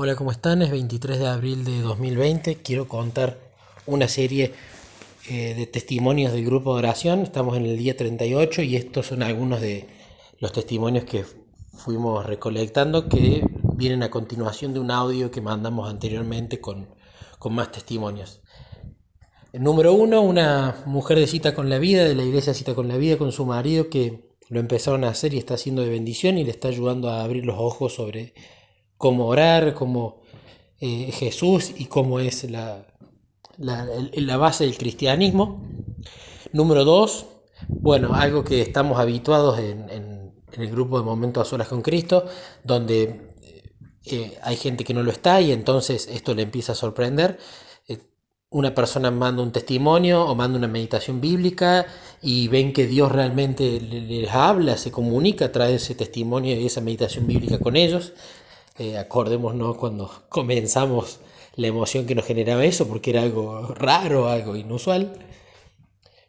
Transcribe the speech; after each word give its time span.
Hola, 0.00 0.14
¿cómo 0.14 0.30
están? 0.30 0.62
Es 0.62 0.70
23 0.70 1.18
de 1.18 1.26
abril 1.26 1.64
de 1.64 1.80
2020. 1.80 2.58
Quiero 2.62 2.86
contar 2.86 3.36
una 3.84 4.06
serie 4.06 4.52
eh, 5.28 5.54
de 5.56 5.66
testimonios 5.66 6.32
del 6.32 6.44
grupo 6.44 6.72
de 6.72 6.78
oración. 6.78 7.22
Estamos 7.22 7.56
en 7.56 7.66
el 7.66 7.76
día 7.76 7.96
38 7.96 8.62
y 8.62 8.76
estos 8.76 9.06
son 9.06 9.24
algunos 9.24 9.60
de 9.60 9.88
los 10.38 10.52
testimonios 10.52 11.04
que 11.04 11.24
fuimos 11.72 12.24
recolectando 12.24 13.08
que 13.08 13.44
vienen 13.74 14.04
a 14.04 14.10
continuación 14.12 14.72
de 14.72 14.78
un 14.78 14.92
audio 14.92 15.32
que 15.32 15.40
mandamos 15.40 15.90
anteriormente 15.90 16.60
con, 16.60 16.94
con 17.40 17.56
más 17.56 17.72
testimonios. 17.72 18.40
Número 19.52 19.94
uno, 19.94 20.22
una 20.22 20.76
mujer 20.86 21.18
de 21.18 21.26
cita 21.26 21.56
con 21.56 21.68
la 21.68 21.80
vida, 21.80 22.04
de 22.04 22.14
la 22.14 22.22
iglesia 22.22 22.54
cita 22.54 22.76
con 22.76 22.86
la 22.86 22.98
vida, 22.98 23.18
con 23.18 23.32
su 23.32 23.44
marido 23.44 23.90
que 23.90 24.30
lo 24.48 24.60
empezaron 24.60 25.02
a 25.02 25.08
hacer 25.08 25.34
y 25.34 25.38
está 25.38 25.54
haciendo 25.54 25.82
de 25.82 25.90
bendición 25.90 26.38
y 26.38 26.44
le 26.44 26.52
está 26.52 26.68
ayudando 26.68 27.10
a 27.10 27.24
abrir 27.24 27.44
los 27.44 27.56
ojos 27.58 27.94
sobre 27.94 28.32
cómo 28.98 29.26
orar, 29.26 29.74
cómo 29.74 30.20
eh, 30.80 31.10
Jesús 31.12 31.72
y 31.76 31.86
cómo 31.86 32.20
es 32.20 32.44
la, 32.50 32.86
la, 33.56 34.36
base 34.36 34.64
del 34.64 34.76
cristianismo. 34.76 35.62
Número 36.52 36.84
dos, 36.84 37.26
bueno, 37.68 38.14
algo 38.14 38.44
que 38.44 38.60
estamos 38.60 38.98
habituados 38.98 39.58
en, 39.58 39.88
el 40.52 40.70
grupo 40.70 40.98
de 40.98 41.04
Momentos 41.04 41.46
a 41.46 41.50
Solas 41.50 41.68
con 41.68 41.82
Cristo, 41.82 42.24
donde 42.64 43.34
eh, 44.04 44.38
hay 44.42 44.56
gente 44.56 44.82
que 44.82 44.94
no 44.94 45.04
lo 45.04 45.12
está 45.12 45.40
y 45.40 45.52
entonces 45.52 46.08
esto 46.10 46.34
le 46.34 46.42
empieza 46.42 46.72
a 46.72 46.74
sorprender. 46.74 47.38
Eh, 47.86 47.98
una 48.50 48.74
persona 48.74 49.12
manda 49.12 49.42
un 49.42 49.52
testimonio 49.52 50.24
o 50.24 50.34
manda 50.34 50.58
una 50.58 50.66
meditación 50.66 51.20
bíblica 51.20 51.86
y 52.20 52.48
ven 52.48 52.72
que 52.72 52.86
Dios 52.88 53.12
realmente 53.12 53.80
les 53.80 54.30
habla, 54.32 54.76
se 54.76 54.90
comunica, 54.90 55.52
trae 55.52 55.74
ese 55.74 55.94
testimonio 55.94 56.58
y 56.58 56.66
esa 56.66 56.80
meditación 56.80 57.26
bíblica 57.28 57.60
con 57.60 57.76
ellos. 57.76 58.12
Eh, 58.78 58.96
acordémonos 58.96 59.76
cuando 59.76 60.10
comenzamos 60.28 61.20
la 61.56 61.66
emoción 61.66 62.06
que 62.06 62.14
nos 62.14 62.24
generaba 62.24 62.64
eso, 62.64 62.86
porque 62.86 63.10
era 63.10 63.22
algo 63.22 63.74
raro, 63.74 64.28
algo 64.28 64.56
inusual. 64.56 65.12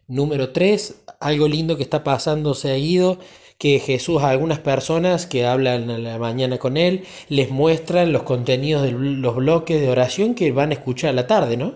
Número 0.08 0.52
3, 0.52 1.04
algo 1.20 1.48
lindo 1.48 1.78
que 1.78 1.84
está 1.84 2.04
pasando 2.04 2.56
se 2.56 2.72
ha 2.72 2.78
ido, 2.78 3.20
que 3.60 3.80
Jesús 3.80 4.24
a 4.24 4.30
algunas 4.30 4.60
personas 4.60 5.28
que 5.28 5.46
hablan 5.46 5.92
a 5.92 6.00
la 6.00 6.18
mañana 6.18 6.58
con 6.58 6.78
él, 6.78 7.04
les 7.28 7.52
muestran 7.52 8.12
los 8.12 8.24
contenidos 8.24 8.82
de 8.82 8.92
los 8.92 9.36
bloques 9.36 9.80
de 9.80 9.90
oración 9.90 10.34
que 10.34 10.52
van 10.52 10.72
a 10.72 10.74
escuchar 10.74 11.12
a 11.12 11.14
la 11.14 11.28
tarde, 11.28 11.58
¿no? 11.58 11.76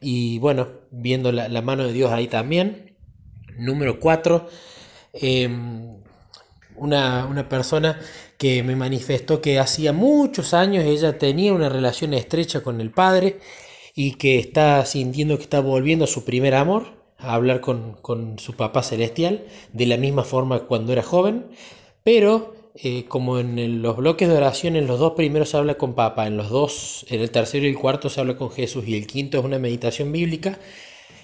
Y 0.00 0.38
bueno, 0.38 0.68
viendo 0.92 1.32
la, 1.32 1.62
mano 1.62 1.84
de 1.84 1.92
Dios 1.92 2.12
ahí 2.12 2.28
también. 2.28 2.96
Número 3.56 3.98
4, 3.98 4.46
una, 6.76 7.48
persona 7.48 8.00
que 8.38 8.62
me 8.62 8.76
manifestó 8.76 9.40
que 9.40 9.58
hacía 9.58 9.92
muchos 9.92 10.54
años 10.54 10.84
ella 10.84 11.18
tenía 11.18 11.52
una 11.52 11.68
relación 11.68 12.14
estrecha 12.14 12.62
con 12.62 12.80
el 12.80 12.90
padre 12.90 13.38
y 13.94 14.14
que 14.14 14.38
está 14.38 14.84
sintiendo 14.86 15.36
que 15.36 15.44
está 15.44 15.60
volviendo 15.60 16.04
a 16.04 16.08
su 16.08 16.24
primer 16.24 16.54
amor, 16.54 16.86
a 17.18 17.34
hablar 17.34 17.60
con, 17.60 18.38
su 18.38 18.54
papá 18.54 18.82
celestial, 18.82 19.44
de 19.72 19.86
la 19.86 19.96
misma 19.96 20.24
forma 20.24 20.60
cuando 20.60 20.92
era 20.92 21.02
joven, 21.02 21.46
pero 22.02 22.54
eh, 22.74 23.04
como 23.06 23.38
en 23.38 23.82
los 23.82 23.96
bloques 23.96 24.28
de 24.28 24.36
oración, 24.36 24.76
en 24.76 24.86
los 24.86 24.98
dos 24.98 25.12
primeros 25.12 25.50
se 25.50 25.58
habla 25.58 25.74
con 25.74 25.94
papá, 25.94 26.26
en 26.26 26.36
los 26.36 26.48
dos, 26.48 27.04
en 27.10 27.20
el 27.20 27.30
tercero 27.30 27.66
y 27.66 27.70
el 27.70 27.78
cuarto 27.78 28.08
se 28.08 28.20
habla 28.20 28.36
con 28.36 28.50
Jesús 28.50 28.88
y 28.88 28.96
el 28.96 29.06
quinto 29.06 29.38
es 29.38 29.44
una 29.44 29.58
meditación 29.58 30.10
bíblica, 30.10 30.58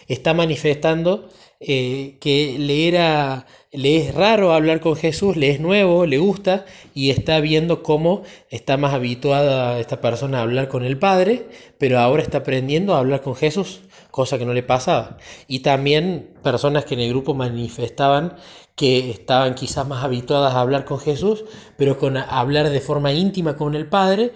está 0.08 0.34
manifestando 0.34 1.28
eh, 1.60 2.16
que 2.20 2.56
le 2.58 2.88
era 2.88 3.46
le 3.70 3.98
es 3.98 4.14
raro 4.14 4.52
hablar 4.52 4.80
con 4.80 4.96
Jesús, 4.96 5.36
le 5.36 5.50
es 5.50 5.60
nuevo, 5.60 6.06
le 6.06 6.18
gusta 6.18 6.64
y 6.94 7.10
está 7.10 7.40
viendo 7.40 7.82
cómo 7.82 8.22
está 8.50 8.76
más 8.78 8.94
habituada 8.94 9.78
esta 9.78 10.00
persona 10.00 10.38
a 10.38 10.42
hablar 10.42 10.68
con 10.68 10.84
el 10.84 10.98
Padre, 10.98 11.48
pero 11.78 11.98
ahora 11.98 12.22
está 12.22 12.38
aprendiendo 12.38 12.94
a 12.94 12.98
hablar 12.98 13.20
con 13.20 13.34
Jesús, 13.34 13.82
cosa 14.10 14.38
que 14.38 14.46
no 14.46 14.54
le 14.54 14.62
pasaba. 14.62 15.18
Y 15.48 15.60
también 15.60 16.30
personas 16.42 16.86
que 16.86 16.94
en 16.94 17.00
el 17.00 17.10
grupo 17.10 17.34
manifestaban 17.34 18.36
que 18.74 19.10
estaban 19.10 19.54
quizás 19.54 19.86
más 19.88 20.04
habituadas 20.04 20.54
a 20.54 20.60
hablar 20.60 20.84
con 20.84 21.00
Jesús, 21.00 21.44
pero 21.76 21.98
con 21.98 22.16
hablar 22.16 22.70
de 22.70 22.80
forma 22.80 23.12
íntima 23.12 23.56
con 23.56 23.74
el 23.74 23.88
Padre, 23.88 24.32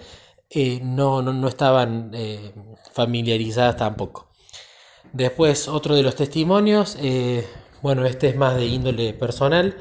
eh, 0.49 0.79
no, 0.83 1.21
no, 1.21 1.47
estaban 1.47 2.11
eh, 2.13 2.51
familiarizadas 2.91 3.77
tampoco. 3.77 4.32
Después, 5.11 5.67
otro 5.67 5.95
de 5.95 6.03
los 6.03 6.15
testimonios, 6.15 6.97
eh, 6.99 7.45
bueno, 7.81 8.05
este 8.05 8.29
es 8.29 8.35
más 8.35 8.55
de 8.55 8.65
índole 8.65 9.13
personal. 9.13 9.77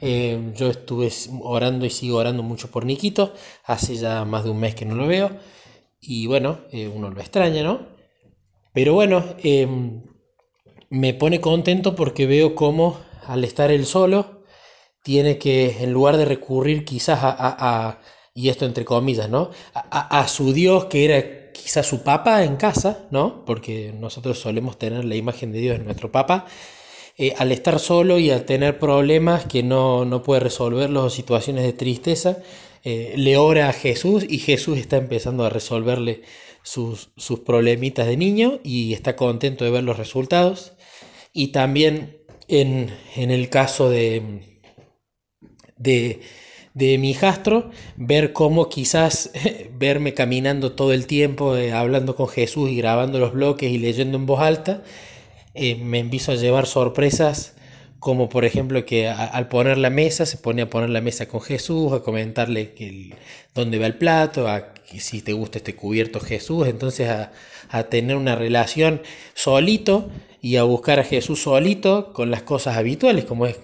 Eh, 0.00 0.52
yo 0.56 0.68
estuve 0.70 1.10
orando 1.40 1.86
y 1.86 1.90
sigo 1.90 2.18
orando 2.18 2.42
mucho 2.42 2.70
por 2.70 2.84
Niquito, 2.84 3.32
hace 3.64 3.96
ya 3.96 4.24
más 4.24 4.44
de 4.44 4.50
un 4.50 4.60
mes 4.60 4.74
que 4.74 4.84
no 4.84 4.94
lo 4.94 5.06
veo, 5.06 5.30
y 6.00 6.26
bueno, 6.26 6.60
eh, 6.72 6.88
uno 6.88 7.10
lo 7.10 7.20
extraña, 7.20 7.62
¿no? 7.62 7.86
Pero 8.74 8.92
bueno, 8.92 9.24
em, 9.42 10.02
me 10.90 11.14
pone 11.14 11.40
contento 11.40 11.94
porque 11.96 12.26
veo 12.26 12.54
cómo 12.54 12.98
al 13.26 13.44
estar 13.44 13.70
él 13.70 13.86
solo, 13.86 14.42
tiene 15.02 15.38
que, 15.38 15.82
en 15.82 15.92
lugar 15.92 16.16
de 16.16 16.24
recurrir 16.24 16.84
quizás 16.84 17.20
a, 17.22 18.00
y 18.34 18.48
esto 18.48 18.66
entre 18.66 18.84
comillas, 18.84 19.28
¿no? 19.30 19.50
A, 19.74 20.20
a, 20.20 20.28
su 20.28 20.52
Dios 20.52 20.86
que 20.86 21.04
era 21.04 21.43
quizás 21.54 21.86
su 21.86 22.02
papa 22.02 22.44
en 22.44 22.56
casa, 22.56 23.06
¿no? 23.10 23.44
Porque 23.46 23.94
nosotros 23.98 24.38
solemos 24.38 24.78
tener 24.78 25.06
la 25.06 25.16
imagen 25.16 25.52
de 25.52 25.60
Dios 25.60 25.76
en 25.76 25.86
nuestro 25.86 26.12
papa. 26.12 26.46
Eh, 27.16 27.32
al 27.38 27.52
estar 27.52 27.78
solo 27.78 28.18
y 28.18 28.30
al 28.30 28.44
tener 28.44 28.78
problemas 28.78 29.46
que 29.46 29.62
no, 29.62 30.04
no 30.04 30.22
puede 30.22 30.40
resolverlos 30.40 31.04
o 31.04 31.10
situaciones 31.10 31.64
de 31.64 31.72
tristeza, 31.72 32.38
eh, 32.82 33.14
le 33.16 33.36
ora 33.36 33.68
a 33.68 33.72
Jesús 33.72 34.26
y 34.28 34.38
Jesús 34.38 34.78
está 34.78 34.96
empezando 34.96 35.44
a 35.44 35.48
resolverle 35.48 36.22
sus, 36.62 37.10
sus 37.16 37.40
problemitas 37.40 38.06
de 38.06 38.16
niño 38.16 38.58
y 38.64 38.92
está 38.92 39.16
contento 39.16 39.64
de 39.64 39.70
ver 39.70 39.84
los 39.84 39.96
resultados. 39.96 40.72
Y 41.32 41.48
también 41.48 42.18
en, 42.48 42.90
en 43.16 43.30
el 43.30 43.48
caso 43.48 43.88
de, 43.88 44.60
de 45.76 46.20
de 46.74 46.98
mi 46.98 47.10
hijastro, 47.10 47.70
ver 47.96 48.32
cómo 48.32 48.68
quizás 48.68 49.30
verme 49.78 50.12
caminando 50.14 50.72
todo 50.72 50.92
el 50.92 51.06
tiempo, 51.06 51.56
eh, 51.56 51.72
hablando 51.72 52.16
con 52.16 52.28
Jesús 52.28 52.70
y 52.70 52.76
grabando 52.76 53.18
los 53.18 53.32
bloques 53.32 53.70
y 53.70 53.78
leyendo 53.78 54.18
en 54.18 54.26
voz 54.26 54.40
alta, 54.40 54.82
eh, 55.54 55.76
me 55.76 56.00
empiezo 56.00 56.32
a 56.32 56.34
llevar 56.34 56.66
sorpresas 56.66 57.54
como 58.00 58.28
por 58.28 58.44
ejemplo 58.44 58.84
que 58.84 59.08
al 59.08 59.48
poner 59.48 59.78
la 59.78 59.88
mesa 59.88 60.26
se 60.26 60.36
pone 60.36 60.60
a 60.60 60.68
poner 60.68 60.90
la 60.90 61.00
mesa 61.00 61.26
con 61.26 61.40
Jesús, 61.40 61.90
a 61.92 62.00
comentarle 62.00 62.74
que 62.74 63.14
dónde 63.54 63.78
va 63.78 63.86
el 63.86 63.96
plato, 63.96 64.46
a 64.46 64.74
que 64.74 65.00
si 65.00 65.22
te 65.22 65.32
gusta 65.32 65.56
este 65.56 65.74
cubierto 65.74 66.20
Jesús, 66.20 66.68
entonces 66.68 67.08
a, 67.08 67.32
a, 67.70 67.84
tener 67.84 68.16
una 68.16 68.36
relación 68.36 69.00
solito 69.32 70.10
y 70.42 70.56
a 70.56 70.64
buscar 70.64 71.00
a 71.00 71.04
Jesús 71.04 71.44
solito 71.44 72.12
con 72.12 72.30
las 72.30 72.42
cosas 72.42 72.76
habituales 72.76 73.24
como 73.24 73.46
es 73.46 73.56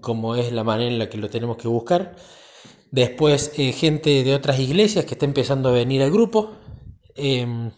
como 0.00 0.36
es 0.36 0.52
la 0.52 0.64
manera 0.64 0.90
en 0.90 0.98
la 0.98 1.08
que 1.08 1.18
lo 1.18 1.30
tenemos 1.30 1.56
que 1.56 1.68
buscar. 1.68 2.16
Después, 2.90 3.52
eh, 3.58 3.72
gente 3.72 4.24
de 4.24 4.34
otras 4.34 4.58
iglesias 4.60 5.04
que 5.04 5.14
está 5.14 5.26
empezando 5.26 5.68
a 5.68 5.72
venir 5.72 6.02
al 6.02 6.10
grupo. 6.10 6.52
Em, 7.14 7.72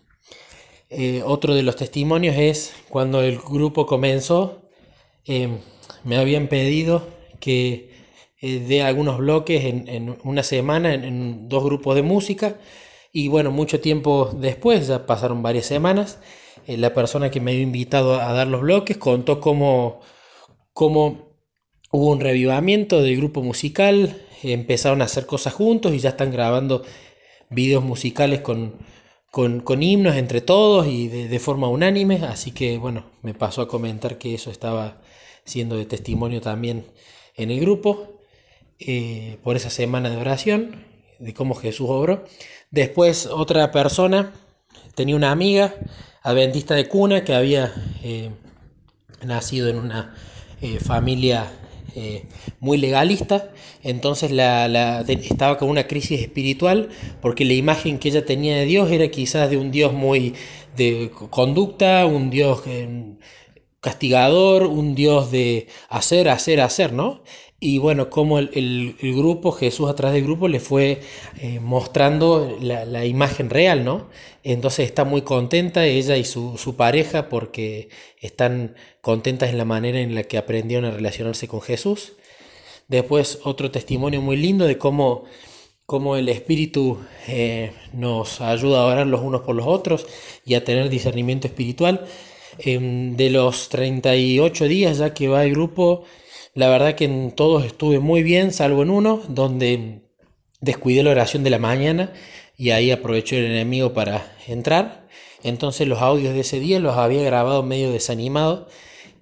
eh, 0.90 1.22
otro 1.24 1.54
de 1.54 1.62
los 1.62 1.76
testimonios 1.76 2.36
es 2.36 2.74
cuando 2.88 3.22
el 3.22 3.38
grupo 3.38 3.86
comenzó, 3.86 4.62
em, 5.24 5.58
me 6.04 6.16
habían 6.18 6.48
pedido 6.48 7.06
que 7.40 7.90
eh, 8.40 8.60
dé 8.60 8.82
algunos 8.82 9.18
bloques 9.18 9.64
en, 9.64 10.16
una 10.24 10.42
semana 10.42 10.94
en, 10.94 11.48
dos 11.48 11.64
grupos 11.64 11.96
de 11.96 12.02
música. 12.02 12.58
Y 13.12 13.28
bueno, 13.28 13.50
mucho 13.50 13.80
tiempo 13.80 14.30
después, 14.36 14.86
ya 14.88 15.06
pasaron 15.06 15.42
varias 15.42 15.66
semanas, 15.66 16.20
la 16.66 16.92
persona 16.94 17.30
que 17.30 17.40
me 17.40 17.52
había 17.52 17.62
invitado 17.62 18.20
a 18.20 18.32
dar 18.32 18.46
los 18.46 18.60
bloques 18.60 18.98
contó 18.98 19.40
cómo 19.40 20.00
hubo 21.90 22.10
un 22.10 22.20
revivamiento 22.20 23.02
del 23.02 23.16
grupo 23.16 23.42
musical, 23.42 24.16
empezaron 24.42 25.02
a 25.02 25.06
hacer 25.06 25.26
cosas 25.26 25.54
juntos 25.54 25.94
y 25.94 25.98
ya 25.98 26.10
están 26.10 26.30
grabando 26.30 26.84
videos 27.50 27.82
musicales 27.82 28.40
con, 28.40 28.74
con, 29.30 29.82
himnos 29.82 30.16
entre 30.16 30.40
todos 30.40 30.86
y 30.86 31.08
de, 31.08 31.38
forma 31.38 31.68
unánime, 31.68 32.16
así 32.26 32.52
que 32.52 32.78
bueno, 32.78 33.04
me 33.22 33.34
pasó 33.34 33.62
a 33.62 33.68
comentar 33.68 34.18
que 34.18 34.34
eso 34.34 34.50
estaba 34.50 35.00
siendo 35.44 35.76
de 35.76 35.86
testimonio 35.86 36.40
también 36.40 36.86
en 37.36 37.50
el 37.50 37.60
grupo, 37.60 38.20
eh, 38.80 39.38
por 39.42 39.56
esa 39.56 39.70
semana 39.70 40.10
de 40.10 40.16
oración, 40.16 40.84
de 41.18 41.34
cómo 41.34 41.54
Jesús 41.54 41.88
obró. 41.88 42.24
Después 42.70 43.26
otra 43.26 43.70
persona, 43.72 44.32
tenía 44.94 45.16
una 45.16 45.32
amiga 45.32 45.74
adventista 46.22 46.74
de 46.74 46.88
cuna 46.88 47.24
que 47.24 47.34
había 47.34 47.72
eh, 48.02 48.30
nacido 49.24 49.68
en 49.68 49.78
una 49.78 50.14
eh, 50.60 50.78
familia 50.80 51.50
eh, 51.98 52.22
muy 52.60 52.78
legalista, 52.78 53.50
entonces 53.82 54.30
la, 54.30 55.00
estaba 55.08 55.58
con 55.58 55.68
una 55.68 55.86
crisis 55.86 56.20
espiritual 56.20 56.88
porque 57.20 57.44
la 57.44 57.54
imagen 57.54 57.98
que 57.98 58.08
ella 58.08 58.24
tenía 58.24 58.56
de 58.56 58.64
Dios 58.64 58.90
era 58.90 59.08
quizás 59.08 59.50
de 59.50 59.56
un 59.56 59.70
Dios 59.70 59.92
muy 59.92 60.34
de 60.76 61.10
conducta, 61.30 62.06
un 62.06 62.30
Dios 62.30 62.62
eh, 62.66 63.16
castigador, 63.80 64.64
un 64.64 64.94
Dios 64.94 65.30
de 65.30 65.68
hacer, 65.88 66.28
hacer, 66.28 66.60
hacer, 66.60 66.92
¿no? 66.92 67.22
y 67.60 67.78
bueno, 67.78 68.08
como 68.08 68.38
el, 68.38 68.50
el, 69.00 69.14
grupo, 69.16 69.50
Jesús 69.50 69.88
atrás 69.88 70.12
del 70.12 70.22
grupo, 70.22 70.46
le 70.46 70.60
fue 70.60 71.00
eh, 71.40 71.58
mostrando 71.60 72.56
la, 72.60 72.84
la, 72.84 73.04
imagen 73.04 73.50
real, 73.50 73.84
¿no? 73.84 74.08
Entonces 74.44 74.86
está 74.86 75.04
muy 75.04 75.22
contenta 75.22 75.84
ella 75.84 76.16
y 76.16 76.24
su, 76.24 76.56
su, 76.56 76.76
pareja 76.76 77.28
porque 77.28 77.88
están 78.20 78.76
contentas 79.00 79.50
en 79.50 79.58
la 79.58 79.64
manera 79.64 79.98
en 80.00 80.14
la 80.14 80.22
que 80.22 80.38
aprendieron 80.38 80.84
a 80.84 80.92
relacionarse 80.94 81.48
con 81.48 81.60
Jesús. 81.60 82.12
Después 82.86 83.40
otro 83.44 83.70
testimonio 83.72 84.22
muy 84.22 84.36
lindo 84.36 84.64
de 84.66 84.78
cómo, 84.78 85.24
cómo 85.84 86.16
el 86.16 86.28
Espíritu 86.28 86.98
eh, 87.26 87.72
nos 87.92 88.40
ayuda 88.40 88.82
a 88.82 88.86
orar 88.86 89.06
los 89.08 89.20
unos 89.20 89.42
por 89.42 89.56
los 89.56 89.66
otros 89.66 90.06
y 90.44 90.54
a 90.54 90.62
tener 90.64 90.88
discernimiento 90.88 91.48
espiritual. 91.48 92.06
Eh, 92.58 92.78
de 92.80 93.30
los 93.30 93.68
38 93.68 94.64
días 94.66 94.98
ya 94.98 95.14
que 95.14 95.28
va 95.28 95.44
el 95.44 95.52
grupo, 95.52 96.04
la 96.54 96.68
verdad 96.68 96.94
que 96.94 97.04
en 97.04 97.32
todos 97.32 97.64
estuve 97.64 98.00
muy 98.00 98.22
bien, 98.22 98.52
salvo 98.52 98.82
en 98.82 98.90
uno, 98.90 99.22
donde 99.28 100.02
descuidé 100.60 101.02
la 101.02 101.10
oración 101.10 101.44
de 101.44 101.50
la 101.50 101.58
mañana 101.58 102.12
y 102.56 102.70
ahí 102.70 102.90
aprovechó 102.90 103.36
el 103.36 103.44
enemigo 103.46 103.92
para 103.92 104.36
entrar. 104.46 105.06
Entonces 105.44 105.86
los 105.86 106.00
audios 106.00 106.34
de 106.34 106.40
ese 106.40 106.58
día 106.60 106.80
los 106.80 106.96
había 106.96 107.22
grabado 107.22 107.62
medio 107.62 107.92
desanimado 107.92 108.68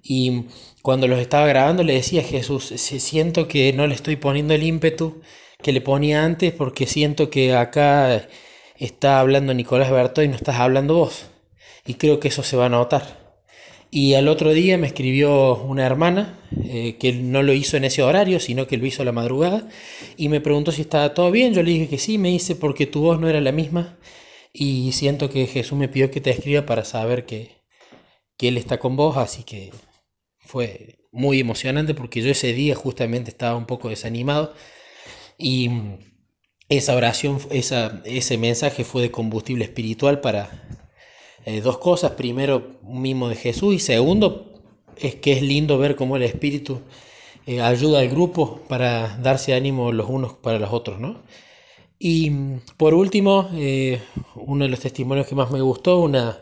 y 0.03 0.45
cuando 0.81 1.07
los 1.07 1.19
estaba 1.19 1.47
grabando 1.47 1.83
le 1.83 1.93
decía 1.93 2.21
a 2.21 2.23
Jesús, 2.23 2.65
siento 2.77 3.47
que 3.47 3.73
no 3.73 3.85
le 3.87 3.95
estoy 3.95 4.15
poniendo 4.15 4.53
el 4.53 4.63
ímpetu 4.63 5.21
que 5.61 5.73
le 5.73 5.81
ponía 5.81 6.23
antes 6.23 6.53
porque 6.53 6.87
siento 6.87 7.29
que 7.29 7.55
acá 7.55 8.27
está 8.77 9.19
hablando 9.19 9.53
Nicolás 9.53 9.91
Berto 9.91 10.23
y 10.23 10.27
no 10.27 10.35
estás 10.35 10.55
hablando 10.57 10.95
vos. 10.95 11.25
Y 11.87 11.95
creo 11.95 12.19
que 12.19 12.27
eso 12.27 12.43
se 12.43 12.57
va 12.57 12.67
a 12.67 12.69
notar. 12.69 13.27
Y 13.89 14.15
al 14.15 14.27
otro 14.27 14.51
día 14.53 14.77
me 14.77 14.87
escribió 14.87 15.55
una 15.55 15.85
hermana, 15.85 16.39
eh, 16.65 16.97
que 16.99 17.13
no 17.13 17.41
lo 17.41 17.53
hizo 17.53 17.77
en 17.77 17.85
ese 17.85 18.03
horario, 18.03 18.39
sino 18.39 18.67
que 18.67 18.77
lo 18.77 18.85
hizo 18.85 19.03
la 19.05 19.13
madrugada, 19.13 19.69
y 20.17 20.27
me 20.27 20.41
preguntó 20.41 20.71
si 20.73 20.81
estaba 20.81 21.13
todo 21.13 21.31
bien. 21.31 21.53
Yo 21.53 21.63
le 21.63 21.71
dije 21.71 21.87
que 21.87 21.97
sí, 21.97 22.17
me 22.17 22.29
dice 22.29 22.55
porque 22.55 22.85
tu 22.85 23.01
voz 23.01 23.19
no 23.19 23.29
era 23.29 23.39
la 23.39 23.53
misma, 23.53 23.97
y 24.51 24.91
siento 24.91 25.29
que 25.29 25.47
Jesús 25.47 25.77
me 25.77 25.87
pidió 25.87 26.11
que 26.11 26.21
te 26.21 26.31
escriba 26.31 26.65
para 26.65 26.83
saber 26.83 27.25
que, 27.25 27.63
que 28.37 28.49
Él 28.49 28.57
está 28.57 28.77
con 28.79 28.97
vos, 28.97 29.15
así 29.17 29.43
que 29.43 29.71
fue 30.39 30.99
muy 31.11 31.39
emocionante 31.39 31.93
porque 31.93 32.21
yo 32.21 32.29
ese 32.31 32.53
día 32.53 32.75
justamente 32.75 33.31
estaba 33.31 33.55
un 33.57 33.65
poco 33.65 33.89
desanimado, 33.89 34.53
y 35.37 35.69
esa 36.69 36.95
oración, 36.95 37.39
esa, 37.51 38.01
ese 38.05 38.37
mensaje 38.37 38.83
fue 38.83 39.01
de 39.03 39.11
combustible 39.11 39.63
espiritual 39.63 40.19
para 40.19 40.86
eh, 41.45 41.61
dos 41.61 41.77
cosas. 41.77 42.11
Primero, 42.11 42.77
un 42.83 43.01
mimo 43.01 43.29
de 43.29 43.35
Jesús 43.35 43.75
y 43.75 43.79
segundo, 43.79 44.53
es 44.97 45.15
que 45.15 45.33
es 45.33 45.41
lindo 45.41 45.77
ver 45.77 45.95
cómo 45.95 46.17
el 46.17 46.23
Espíritu 46.23 46.81
eh, 47.45 47.61
ayuda 47.61 47.99
al 47.99 48.09
grupo 48.09 48.61
para 48.67 49.17
darse 49.17 49.53
ánimo 49.53 49.91
los 49.91 50.09
unos 50.09 50.33
para 50.33 50.59
los 50.59 50.71
otros, 50.73 50.99
¿no? 50.99 51.21
Y 51.99 52.31
por 52.77 52.93
último, 52.93 53.49
eh, 53.55 53.99
uno 54.35 54.65
de 54.65 54.69
los 54.69 54.79
testimonios 54.79 55.27
que 55.27 55.35
más 55.35 55.49
me 55.51 55.61
gustó, 55.61 55.99
una 55.99 56.41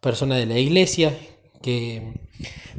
persona 0.00 0.36
de 0.36 0.46
la 0.46 0.58
iglesia 0.58 1.16
que 1.62 2.14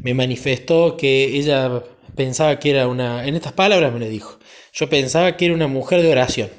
me 0.02 0.13
manifestó 0.13 0.98
que 0.98 1.38
ella 1.38 1.84
pensaba 2.16 2.60
que 2.60 2.72
era 2.72 2.88
una, 2.88 3.25
en 3.25 3.36
estas 3.36 3.54
palabras 3.54 3.94
me 3.94 4.00
lo 4.00 4.08
dijo, 4.08 4.38
yo 4.74 4.90
pensaba 4.90 5.38
que 5.38 5.46
era 5.46 5.54
una 5.54 5.68
mujer 5.68 6.02
de 6.02 6.12
oración. 6.12 6.50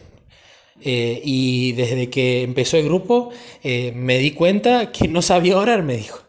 Eh, 0.85 1.21
y 1.25 1.73
desde 1.73 2.11
que 2.11 2.43
empezó 2.43 2.77
el 2.77 2.85
grupo 2.87 3.31
eh, 3.63 3.93
me 3.95 4.19
di 4.19 4.33
cuenta 4.33 4.91
que 4.91 5.09
no 5.09 5.23
sabía 5.23 5.59
orar, 5.59 5.83
me 5.83 5.97
dijo. 5.97 6.23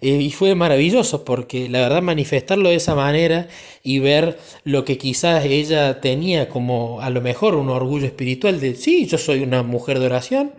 Eh, 0.00 0.10
y 0.10 0.30
fue 0.30 0.54
maravilloso 0.54 1.24
porque 1.24 1.68
la 1.68 1.80
verdad 1.80 2.02
manifestarlo 2.02 2.68
de 2.68 2.76
esa 2.76 2.94
manera 2.94 3.48
y 3.82 3.98
ver 3.98 4.38
lo 4.64 4.84
que 4.84 4.96
quizás 4.96 5.44
ella 5.44 6.00
tenía 6.00 6.48
como 6.48 7.00
a 7.00 7.10
lo 7.10 7.20
mejor 7.20 7.54
un 7.56 7.68
orgullo 7.68 8.06
espiritual 8.06 8.60
de, 8.60 8.76
sí, 8.76 9.06
yo 9.06 9.18
soy 9.18 9.42
una 9.42 9.62
mujer 9.64 9.98
de 9.98 10.06
oración, 10.06 10.52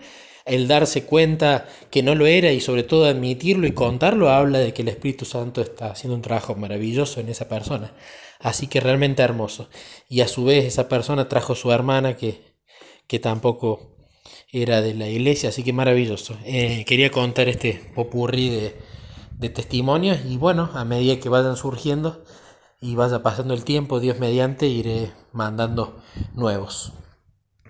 el 0.46 0.68
darse 0.68 1.04
cuenta 1.06 1.68
que 1.90 2.04
no 2.04 2.16
lo 2.16 2.26
era 2.28 2.52
y 2.52 2.60
sobre 2.60 2.84
todo 2.84 3.06
admitirlo 3.06 3.66
y 3.68 3.72
contarlo 3.72 4.30
habla 4.30 4.60
de 4.60 4.74
que 4.74 4.82
el 4.82 4.90
Espíritu 4.90 5.26
Santo 5.26 5.62
está 5.62 5.92
haciendo 5.92 6.16
un 6.16 6.22
trabajo 6.22 6.56
maravilloso 6.56 7.20
en 7.20 7.30
esa 7.30 7.48
persona. 7.48 7.94
Así 8.40 8.68
que 8.68 8.80
realmente 8.80 9.22
hermoso. 9.22 9.70
Y 10.08 10.22
a 10.22 10.28
su 10.28 10.46
vez 10.46 10.66
esa 10.66 10.90
persona 10.90 11.30
trajo 11.30 11.56
su 11.56 11.72
hermana 11.72 12.16
que 12.18 12.49
que 13.10 13.20
tampoco 13.20 13.90
era 14.52 14.82
de 14.82 14.94
la 14.94 15.10
iglesia, 15.10 15.50
así 15.50 15.64
que 15.64 15.74
maravilloso. 15.74 16.38
Eh, 16.46 16.86
quería 16.88 17.12
contar 17.12 17.50
este 17.50 17.74
popurrí 17.96 18.50
de, 18.50 18.76
de 19.38 19.50
testimonios 19.50 20.20
y 20.26 20.38
bueno, 20.38 20.70
a 20.74 20.86
medida 20.86 21.20
que 21.20 21.28
vayan 21.28 21.58
surgiendo 21.58 22.24
y 22.80 22.96
vaya 22.96 23.24
pasando 23.24 23.54
el 23.56 23.64
tiempo, 23.64 24.00
Dios 24.00 24.20
mediante, 24.20 24.68
iré 24.68 25.12
mandando 25.34 25.98
nuevos. 26.36 26.94